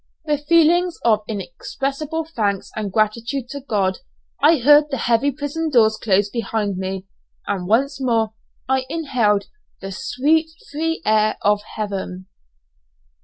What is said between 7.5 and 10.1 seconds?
once more I inhaled the